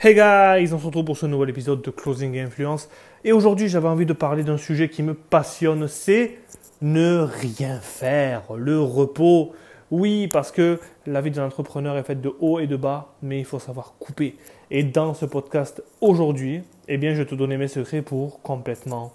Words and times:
Hey 0.00 0.14
guys, 0.14 0.72
on 0.72 0.78
se 0.78 0.86
retrouve 0.86 1.06
pour 1.06 1.18
ce 1.18 1.26
nouvel 1.26 1.50
épisode 1.50 1.82
de 1.82 1.90
Closing 1.90 2.38
Influence. 2.38 2.88
Et 3.24 3.32
aujourd'hui, 3.32 3.66
j'avais 3.66 3.88
envie 3.88 4.06
de 4.06 4.12
parler 4.12 4.44
d'un 4.44 4.56
sujet 4.56 4.88
qui 4.88 5.02
me 5.02 5.12
passionne, 5.12 5.88
c'est 5.88 6.38
ne 6.80 7.18
rien 7.18 7.80
faire, 7.80 8.42
le 8.54 8.80
repos. 8.80 9.54
Oui, 9.90 10.28
parce 10.28 10.52
que 10.52 10.78
la 11.04 11.20
vie 11.20 11.32
d'un 11.32 11.46
entrepreneur 11.46 11.98
est 11.98 12.04
faite 12.04 12.20
de 12.20 12.32
haut 12.38 12.60
et 12.60 12.68
de 12.68 12.76
bas, 12.76 13.16
mais 13.22 13.40
il 13.40 13.44
faut 13.44 13.58
savoir 13.58 13.94
couper. 13.98 14.36
Et 14.70 14.84
dans 14.84 15.14
ce 15.14 15.26
podcast 15.26 15.82
aujourd'hui, 16.00 16.62
eh 16.86 16.96
bien, 16.96 17.12
je 17.12 17.22
vais 17.22 17.28
te 17.28 17.34
donner 17.34 17.56
mes 17.56 17.66
secrets 17.66 18.02
pour 18.02 18.40
complètement 18.42 19.12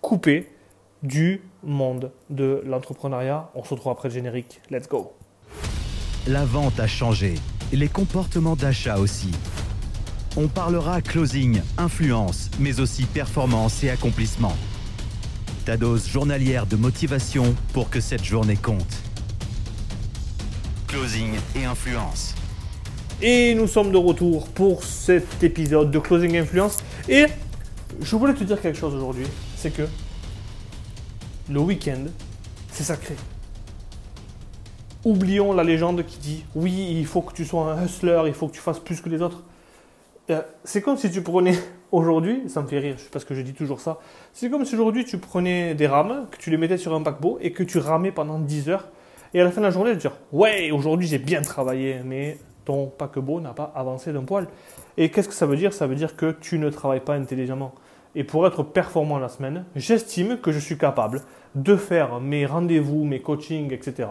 couper 0.00 0.46
du 1.02 1.42
monde 1.64 2.12
de 2.30 2.62
l'entrepreneuriat. 2.64 3.50
On 3.56 3.64
se 3.64 3.70
retrouve 3.70 3.90
après 3.90 4.10
le 4.10 4.14
générique. 4.14 4.60
Let's 4.70 4.88
go. 4.88 5.12
La 6.28 6.44
vente 6.44 6.78
a 6.78 6.86
changé, 6.86 7.34
les 7.72 7.88
comportements 7.88 8.54
d'achat 8.54 8.96
aussi. 8.98 9.32
On 10.36 10.46
parlera 10.46 11.02
closing, 11.02 11.60
influence, 11.76 12.50
mais 12.60 12.78
aussi 12.78 13.02
performance 13.02 13.82
et 13.82 13.90
accomplissement. 13.90 14.54
Ta 15.64 15.76
dose 15.76 16.08
journalière 16.08 16.66
de 16.66 16.76
motivation 16.76 17.52
pour 17.72 17.90
que 17.90 18.00
cette 18.00 18.22
journée 18.22 18.54
compte. 18.54 19.02
Closing 20.86 21.32
et 21.56 21.64
influence. 21.64 22.36
Et 23.20 23.56
nous 23.56 23.66
sommes 23.66 23.90
de 23.90 23.96
retour 23.96 24.46
pour 24.46 24.84
cet 24.84 25.42
épisode 25.42 25.90
de 25.90 25.98
Closing 25.98 26.36
Influence. 26.36 26.76
Et 27.08 27.26
je 28.00 28.14
voulais 28.14 28.34
te 28.34 28.44
dire 28.44 28.60
quelque 28.60 28.78
chose 28.78 28.94
aujourd'hui, 28.94 29.26
c'est 29.56 29.72
que 29.72 29.88
le 31.50 31.58
week-end, 31.58 32.04
c'est 32.70 32.84
sacré. 32.84 33.16
Oublions 35.04 35.52
la 35.52 35.64
légende 35.64 36.06
qui 36.06 36.18
dit 36.18 36.44
oui, 36.54 36.94
il 36.96 37.06
faut 37.06 37.22
que 37.22 37.34
tu 37.34 37.44
sois 37.44 37.72
un 37.72 37.84
hustler, 37.84 38.22
il 38.28 38.32
faut 38.32 38.46
que 38.46 38.54
tu 38.54 38.60
fasses 38.60 38.78
plus 38.78 39.00
que 39.00 39.08
les 39.08 39.22
autres. 39.22 39.42
Euh, 40.30 40.42
c'est 40.64 40.80
comme 40.80 40.96
si 40.96 41.10
tu 41.10 41.22
prenais 41.22 41.54
aujourd'hui, 41.92 42.48
ça 42.48 42.62
me 42.62 42.68
fait 42.68 42.78
rire 42.78 42.96
parce 43.12 43.24
que 43.24 43.34
je 43.34 43.42
dis 43.42 43.52
toujours 43.52 43.80
ça, 43.80 43.98
c'est 44.32 44.48
comme 44.50 44.64
si 44.64 44.74
aujourd'hui 44.74 45.04
tu 45.04 45.18
prenais 45.18 45.74
des 45.74 45.86
rames, 45.86 46.26
que 46.30 46.36
tu 46.38 46.50
les 46.50 46.56
mettais 46.56 46.78
sur 46.78 46.94
un 46.94 47.02
paquebot 47.02 47.38
et 47.40 47.52
que 47.52 47.62
tu 47.62 47.78
ramais 47.78 48.12
pendant 48.12 48.38
10 48.38 48.68
heures. 48.68 48.88
Et 49.34 49.40
à 49.40 49.44
la 49.44 49.50
fin 49.50 49.60
de 49.60 49.66
la 49.66 49.70
journée, 49.70 49.92
tu 49.92 49.98
dire 49.98 50.16
Ouais, 50.32 50.70
aujourd'hui 50.70 51.06
j'ai 51.06 51.18
bien 51.18 51.42
travaillé, 51.42 52.00
mais 52.04 52.38
ton 52.64 52.86
paquebot 52.86 53.40
n'a 53.40 53.52
pas 53.52 53.72
avancé 53.74 54.12
d'un 54.12 54.24
poil. 54.24 54.46
Et 54.96 55.10
qu'est-ce 55.10 55.28
que 55.28 55.34
ça 55.34 55.46
veut 55.46 55.56
dire? 55.56 55.72
Ça 55.72 55.86
veut 55.86 55.94
dire 55.94 56.16
que 56.16 56.32
tu 56.32 56.58
ne 56.58 56.70
travailles 56.70 57.00
pas 57.00 57.14
intelligemment. 57.14 57.74
Et 58.14 58.24
pour 58.24 58.46
être 58.46 58.62
performant 58.62 59.18
la 59.18 59.28
semaine, 59.28 59.64
j'estime 59.76 60.38
que 60.38 60.50
je 60.50 60.58
suis 60.58 60.76
capable 60.76 61.22
de 61.54 61.76
faire 61.76 62.20
mes 62.20 62.44
rendez-vous, 62.44 63.04
mes 63.04 63.20
coachings, 63.20 63.72
etc 63.72 64.08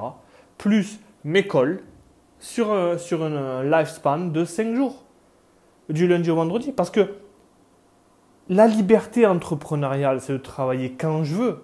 plus 0.59 0.99
mes 1.23 1.47
calls 1.47 1.79
sur, 2.39 2.71
un, 2.71 2.99
sur 2.99 3.23
un 3.23 3.63
lifespan 3.63 4.27
de 4.27 4.45
5 4.45 4.75
jours, 4.75 5.03
du 5.89 6.07
lundi 6.07 6.29
au 6.31 6.35
vendredi. 6.35 6.71
Parce 6.71 6.89
que 6.89 7.15
la 8.47 8.67
liberté 8.67 9.25
entrepreneuriale, 9.25 10.21
c'est 10.21 10.33
de 10.33 10.37
travailler 10.37 10.91
quand 10.91 11.23
je 11.23 11.35
veux. 11.35 11.63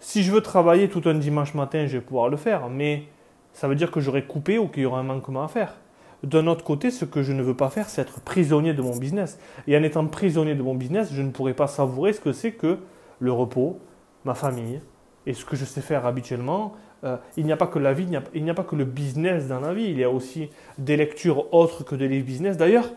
Si 0.00 0.22
je 0.22 0.30
veux 0.30 0.42
travailler 0.42 0.88
tout 0.88 1.02
un 1.06 1.14
dimanche 1.14 1.54
matin, 1.54 1.86
je 1.86 1.98
vais 1.98 2.04
pouvoir 2.04 2.28
le 2.28 2.36
faire, 2.36 2.68
mais 2.68 3.04
ça 3.52 3.66
veut 3.66 3.74
dire 3.74 3.90
que 3.90 4.00
j'aurai 4.00 4.24
coupé 4.24 4.58
ou 4.58 4.68
qu'il 4.68 4.84
y 4.84 4.86
aura 4.86 5.00
un 5.00 5.04
manquement 5.04 5.42
à 5.42 5.48
faire. 5.48 5.74
D'un 6.22 6.46
autre 6.46 6.64
côté, 6.64 6.90
ce 6.90 7.04
que 7.04 7.22
je 7.22 7.32
ne 7.32 7.42
veux 7.42 7.54
pas 7.54 7.70
faire, 7.70 7.88
c'est 7.88 8.02
être 8.02 8.20
prisonnier 8.20 8.74
de 8.74 8.82
mon 8.82 8.96
business. 8.96 9.38
Et 9.66 9.76
en 9.76 9.82
étant 9.82 10.06
prisonnier 10.06 10.54
de 10.54 10.62
mon 10.62 10.74
business, 10.74 11.10
je 11.12 11.22
ne 11.22 11.30
pourrai 11.30 11.54
pas 11.54 11.66
savourer 11.66 12.12
ce 12.12 12.20
que 12.20 12.32
c'est 12.32 12.52
que 12.52 12.78
le 13.20 13.32
repos, 13.32 13.80
ma 14.24 14.34
famille, 14.34 14.80
et 15.26 15.34
ce 15.34 15.44
que 15.44 15.56
je 15.56 15.64
sais 15.64 15.80
faire 15.80 16.06
habituellement, 16.06 16.74
euh, 17.04 17.16
il 17.36 17.44
n'y 17.44 17.52
a 17.52 17.56
pas 17.56 17.66
que 17.66 17.78
la 17.78 17.92
vie, 17.92 18.06
il 18.34 18.42
n'y 18.42 18.50
a, 18.50 18.54
pas 18.54 18.64
que 18.64 18.74
le 18.74 18.84
business 18.84 19.46
dans 19.46 19.60
la 19.60 19.72
vie, 19.72 19.84
il 19.84 19.98
y 19.98 20.04
a 20.04 20.10
aussi 20.10 20.50
des 20.78 20.96
lectures 20.96 21.52
autres 21.52 21.84
que 21.84 21.94
des 21.94 22.08
livres 22.08 22.26
business. 22.26 22.56
D'ailleurs, 22.56 22.88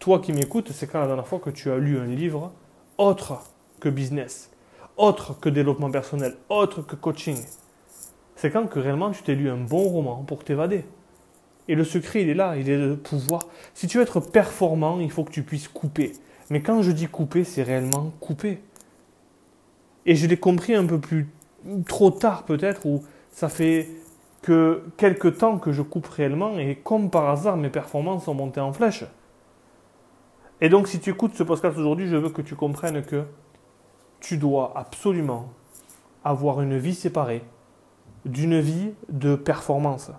toi 0.00 0.18
qui 0.18 0.32
m'écoutes, 0.32 0.72
c'est 0.72 0.86
quand 0.86 0.98
la 0.98 1.06
dernière 1.06 1.26
fois 1.26 1.38
que 1.38 1.50
tu 1.50 1.70
as 1.70 1.76
lu 1.76 1.98
un 1.98 2.06
livre 2.06 2.52
autre 2.98 3.44
que 3.80 3.88
business, 3.88 4.50
autre 4.96 5.38
que 5.38 5.48
développement 5.48 5.90
personnel, 5.90 6.36
autre 6.48 6.82
que 6.82 6.96
coaching 6.96 7.36
C'est 8.34 8.50
quand 8.50 8.66
que 8.66 8.78
réellement 8.78 9.10
tu 9.10 9.22
t'es 9.22 9.34
lu 9.34 9.48
un 9.50 9.58
bon 9.58 9.84
roman 9.84 10.24
pour 10.26 10.42
t'évader. 10.42 10.84
Et 11.68 11.74
le 11.74 11.84
secret, 11.84 12.22
il 12.22 12.30
est 12.30 12.34
là, 12.34 12.56
il 12.56 12.68
est 12.68 12.78
de 12.78 12.94
pouvoir. 12.94 13.42
Si 13.74 13.86
tu 13.86 13.98
veux 13.98 14.02
être 14.02 14.20
performant, 14.20 14.98
il 15.00 15.10
faut 15.10 15.22
que 15.22 15.30
tu 15.30 15.42
puisses 15.42 15.68
couper. 15.68 16.12
Mais 16.48 16.62
quand 16.62 16.82
je 16.82 16.90
dis 16.92 17.06
couper, 17.06 17.44
c'est 17.44 17.62
réellement 17.62 18.10
couper. 18.20 18.60
Et 20.06 20.16
je 20.16 20.26
l'ai 20.26 20.38
compris 20.38 20.74
un 20.74 20.86
peu 20.86 20.98
plus 20.98 21.28
trop 21.86 22.10
tard 22.10 22.44
peut-être, 22.44 22.86
ou 22.86 23.04
ça 23.30 23.50
fait 23.50 23.88
que 24.40 24.82
quelques 24.96 25.38
temps 25.38 25.58
que 25.58 25.72
je 25.72 25.82
coupe 25.82 26.06
réellement 26.06 26.58
et 26.58 26.76
comme 26.82 27.10
par 27.10 27.28
hasard, 27.28 27.58
mes 27.58 27.68
performances 27.68 28.24
sont 28.24 28.34
montées 28.34 28.60
en 28.60 28.72
flèche. 28.72 29.04
Et 30.62 30.68
donc, 30.68 30.88
si 30.88 31.00
tu 31.00 31.08
écoutes 31.08 31.34
ce 31.34 31.42
podcast 31.42 31.78
aujourd'hui, 31.78 32.06
je 32.06 32.16
veux 32.16 32.28
que 32.28 32.42
tu 32.42 32.54
comprennes 32.54 33.02
que 33.02 33.24
tu 34.20 34.36
dois 34.36 34.72
absolument 34.76 35.48
avoir 36.22 36.60
une 36.60 36.76
vie 36.76 36.94
séparée 36.94 37.42
d'une 38.26 38.60
vie 38.60 38.92
de 39.08 39.36
performance. 39.36 40.10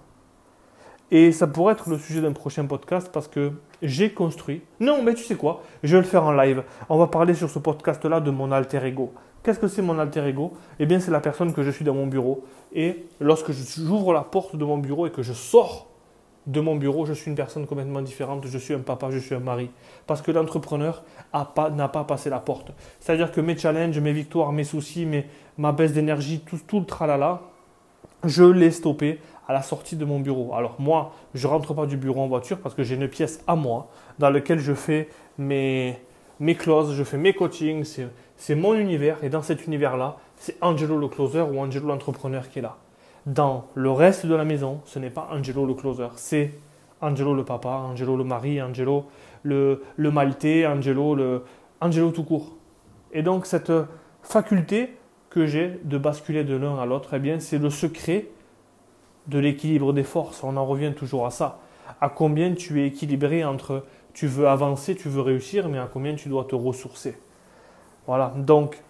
Et 1.12 1.32
ça 1.32 1.46
pourrait 1.46 1.74
être 1.74 1.92
le 1.92 2.00
sujet 2.00 2.22
d'un 2.22 2.32
prochain 2.32 2.66
podcast 2.66 3.12
parce 3.14 3.28
que 3.28 3.52
j'ai 3.84 4.14
construit. 4.14 4.64
Non, 4.80 5.04
mais 5.04 5.14
tu 5.14 5.24
sais 5.24 5.36
quoi? 5.36 5.62
Je 5.84 5.96
vais 5.96 6.02
le 6.02 6.08
faire 6.08 6.24
en 6.24 6.32
live. 6.32 6.64
On 6.90 6.98
va 6.98 7.06
parler 7.06 7.36
sur 7.36 7.52
ce 7.52 7.60
podcast-là 7.60 8.20
de 8.20 8.32
mon 8.32 8.52
alter 8.52 8.84
ego. 8.84 9.14
Qu'est-ce 9.44 9.60
que 9.60 9.68
c'est 9.68 9.84
mon 9.84 10.00
alter 10.00 10.26
ego? 10.26 10.54
Eh 10.80 10.88
bien, 10.88 11.00
c'est 11.00 11.12
la 11.12 11.20
personne 11.20 11.54
que 11.54 11.62
je 11.62 11.70
suis 11.70 11.86
dans 11.86 11.94
mon 11.94 12.08
bureau. 12.08 12.46
Et 12.74 13.06
lorsque 13.20 13.52
j'ouvre 13.52 14.12
la 14.12 14.22
porte 14.22 14.56
de 14.56 14.66
mon 14.66 14.80
bureau 14.80 15.06
et 15.06 15.12
que 15.12 15.22
je 15.22 15.34
sors 15.34 15.91
de 16.48 16.60
mon 16.60 16.76
bureau, 16.76 17.06
je 17.06 17.14
suis 17.14 17.30
une 17.30 17.36
personne 17.36 17.68
complètement 17.68 18.02
différente. 18.02 18.46
Je 18.48 18.58
suis 18.58 18.74
un 18.74 18.80
papa, 18.80 19.12
je 19.12 19.20
suis 19.20 19.36
un 19.36 19.40
mari. 19.40 19.70
Parce 20.08 20.22
que 20.22 20.32
l'entrepreneur 20.32 21.04
n'a 21.34 21.46
pas, 21.46 21.70
pas, 21.70 22.04
passé 22.04 22.30
la 22.30 22.40
porte. 22.40 22.72
C'est-à-dire 23.00 23.32
que 23.32 23.42
mes 23.42 23.58
challenges, 23.58 24.00
mes 24.00 24.14
victoires, 24.14 24.52
mes 24.52 24.64
soucis, 24.64 25.06
mes, 25.06 25.26
ma 25.58 25.72
baisse 25.72 25.94
d'énergie, 25.94 26.40
tout, 26.40 26.60
tout 26.66 26.80
le 26.80 26.86
tralala, 26.86 27.42
je 28.24 28.44
l'ai 28.44 28.72
stoppé 28.72 29.20
à 29.48 29.54
la 29.54 29.62
sortie 29.62 29.96
de 29.96 30.06
mon 30.06 30.20
bureau. 30.20 30.54
Alors 30.56 30.76
moi, 30.80 31.14
je 31.34 31.48
rentre 31.48 31.74
pas 31.74 31.86
du 31.86 31.98
bureau 31.98 32.22
en 32.22 32.28
voiture 32.28 32.60
parce 32.60 32.76
que 32.76 32.84
j'ai 32.84 32.96
une 32.96 33.08
pièce 33.08 33.44
à 33.48 33.56
moi 33.56 33.90
dans 34.20 34.30
laquelle 34.30 34.60
je 34.60 34.74
fais 34.74 35.10
mes, 35.38 35.98
mes 36.40 36.56
clauses, 36.56 36.96
je 36.96 37.04
fais 37.04 37.18
mes 37.18 37.34
coachings, 37.34 37.86
c'est 38.36 38.56
mon 38.56 38.74
univers. 38.74 39.24
Et 39.24 39.30
dans 39.30 39.42
cet 39.42 39.68
univers-là, 39.68 40.18
c'est 40.38 40.58
Angelo 40.62 40.98
le 40.98 41.08
closer 41.08 41.42
ou 41.42 41.60
Angelo 41.60 41.88
l'entrepreneur 41.88 42.50
qui 42.50 42.60
est 42.60 42.64
là. 42.64 42.78
Dans 43.26 43.66
le 43.76 43.92
reste 43.92 44.26
de 44.26 44.34
la 44.34 44.46
maison, 44.46 44.82
ce 44.86 44.98
n'est 44.98 45.12
pas 45.12 45.30
Angelo 45.32 45.66
le 45.66 45.76
closer, 45.76 46.08
c'est 46.16 46.54
Angelo 47.02 47.34
le 47.36 47.46
papa, 47.46 47.70
Angelo 47.70 48.18
le 48.18 48.24
mari, 48.24 48.62
Angelo 48.62 49.06
le, 49.44 49.84
le 49.96 50.12
maltais, 50.12 50.66
Angelo, 50.66 51.16
le, 51.16 51.44
Angelo 51.82 52.12
tout 52.12 52.24
court. 52.24 52.56
Et 53.12 53.22
donc 53.22 53.46
cette 53.46 53.72
faculté 54.24 54.98
que 55.30 55.46
j'ai 55.46 55.80
de 55.84 55.98
basculer 55.98 56.44
de 56.44 56.56
l'un 56.56 56.78
à 56.80 56.86
l'autre, 56.86 57.14
eh 57.14 57.20
bien 57.20 57.40
c'est 57.40 57.58
le 57.58 57.70
secret 57.70 58.28
de 59.28 59.40
l'équilibre 59.40 59.94
des 59.94 60.04
forces. 60.04 60.44
On 60.44 60.58
en 60.58 60.66
revient 60.66 60.94
toujours 60.94 61.26
à 61.26 61.32
ça. 61.32 61.60
À 62.00 62.10
combien 62.10 62.54
tu 62.54 62.82
es 62.82 62.88
équilibré 62.88 63.44
entre 63.44 63.86
tu 64.14 64.28
veux 64.28 64.48
avancer, 64.48 64.96
tu 64.96 65.10
veux 65.10 65.22
réussir, 65.22 65.70
mais 65.70 65.78
à 65.78 65.90
combien 65.92 66.16
tu 66.16 66.30
dois 66.30 66.46
te 66.46 66.56
ressourcer. 66.56 67.18
Voilà, 68.08 68.34
donc 68.36 68.82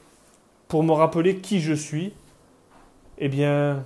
pour 0.68 0.84
me 0.84 0.94
rappeler 0.94 1.38
qui 1.38 1.60
je 1.60 1.74
suis, 1.74 2.14
eh 3.18 3.30
bien, 3.30 3.86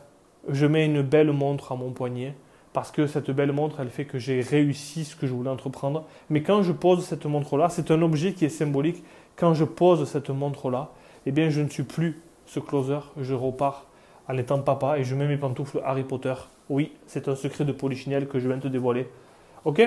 je 0.49 0.65
mets 0.65 0.85
une 0.85 1.01
belle 1.01 1.31
montre 1.31 1.71
à 1.71 1.75
mon 1.75 1.91
poignet, 1.91 2.33
parce 2.73 2.91
que 2.91 3.07
cette 3.07 3.31
belle 3.31 3.51
montre, 3.53 3.79
elle 3.79 3.89
fait 3.89 4.05
que 4.05 4.19
j'ai 4.19 4.41
réussi 4.41 5.05
ce 5.05 5.15
que 5.15 5.27
je 5.27 5.33
voulais 5.33 5.49
entreprendre. 5.49 6.03
Mais 6.29 6.43
quand 6.43 6.61
je 6.61 6.73
pose 6.73 7.05
cette 7.05 7.25
montre-là, 7.25 7.69
c'est 7.69 7.89
un 7.89 8.01
objet 8.01 8.33
qui 8.33 8.43
est 8.45 8.49
symbolique. 8.49 9.03
Quand 9.37 9.53
je 9.53 9.63
pose 9.63 10.05
cette 10.07 10.29
montre-là, 10.29 10.91
eh 11.25 11.31
bien, 11.31 11.49
je 11.49 11.61
ne 11.61 11.69
suis 11.69 11.83
plus 11.83 12.21
ce 12.45 12.59
closer, 12.59 12.99
je 13.19 13.33
repars 13.33 13.85
en 14.27 14.37
étant 14.37 14.59
papa 14.59 14.99
et 14.99 15.03
je 15.03 15.15
mets 15.15 15.27
mes 15.27 15.37
pantoufles 15.37 15.81
Harry 15.85 16.03
Potter. 16.03 16.33
Oui, 16.69 16.91
c'est 17.07 17.27
un 17.27 17.35
secret 17.35 17.63
de 17.63 17.71
polichinelle 17.71 18.27
que 18.27 18.39
je 18.39 18.47
viens 18.47 18.57
de 18.57 18.63
te 18.63 18.67
dévoiler. 18.67 19.07
Ok? 19.65 19.81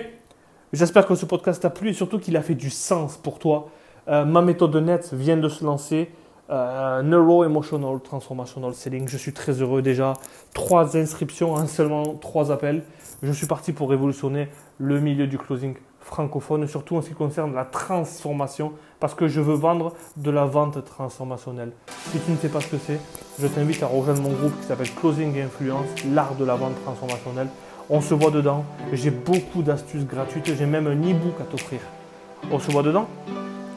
J'espère 0.73 1.07
que 1.07 1.15
ce 1.15 1.27
podcast 1.27 1.63
t'a 1.63 1.71
plu 1.71 1.91
et 1.91 1.93
surtout 1.93 2.19
qu'il 2.19 2.37
a 2.37 2.43
fait 2.43 2.55
du 2.55 2.71
sens 2.71 3.17
pour 3.17 3.39
toi. 3.39 3.71
Euh, 4.09 4.25
ma 4.25 4.43
méthode 4.43 4.77
net 4.77 5.13
vient 5.13 5.37
de 5.37 5.49
se 5.49 5.65
lancer. 5.65 6.11
Euh, 6.51 7.03
Neuro 7.03 7.45
Emotional 7.45 8.01
Transformational 8.01 8.75
Selling. 8.75 9.09
Je 9.09 9.17
suis 9.17 9.33
très 9.33 9.53
heureux 9.61 9.83
déjà. 9.83 10.15
Trois 10.55 10.97
inscriptions 10.97 11.55
en 11.55 11.67
seulement 11.67 12.15
trois 12.15 12.51
appels. 12.51 12.83
Je 13.23 13.33
suis 13.33 13.47
parti 13.47 13.73
pour 13.73 13.91
révolutionner 13.91 14.49
le 14.79 15.01
milieu 15.01 15.27
du 15.27 15.37
closing 15.39 15.75
francophone, 16.01 16.67
surtout 16.67 16.97
en 16.97 17.03
ce 17.03 17.09
qui 17.09 17.15
concerne 17.15 17.55
la 17.55 17.67
transformation, 17.67 18.73
parce 18.99 19.15
que 19.15 19.29
je 19.29 19.43
veux 19.43 19.55
vendre 19.55 19.93
de 20.17 20.31
la 20.31 20.47
vente 20.47 20.83
transformationnelle. 20.85 21.73
Si 22.11 22.19
tu 22.21 22.31
ne 22.31 22.37
sais 22.37 22.49
pas 22.49 22.61
ce 22.61 22.69
que 22.69 22.79
c'est, 22.79 22.99
je 23.39 23.47
t'invite 23.47 23.83
à 23.83 23.87
rejoindre 23.87 24.23
mon 24.23 24.33
groupe 24.33 24.59
qui 24.59 24.67
s'appelle 24.67 24.91
Closing 24.95 25.39
Influence, 25.39 25.87
l'art 26.15 26.35
de 26.35 26.47
la 26.47 26.55
vente 26.55 26.83
transformationnelle. 26.83 27.49
On 27.91 28.01
se 28.01 28.15
voit 28.15 28.31
dedans. 28.31 28.65
J'ai 28.93 29.11
beaucoup 29.11 29.63
d'astuces 29.63 30.07
gratuites. 30.07 30.55
J'ai 30.57 30.67
même 30.67 30.87
un 30.87 30.97
e-book 30.97 31.35
à 31.41 31.45
t'offrir. 31.45 31.81
On 32.51 32.59
se 32.59 32.71
voit 32.71 32.83
dedans. 32.83 33.07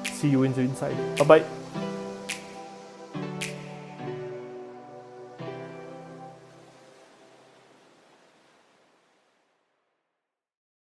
See 0.03 0.29
you 0.29 0.43
in 0.43 0.51
the 0.51 0.59
inside. 0.59 0.95
Bye 1.17 1.27
bye. 1.27 1.60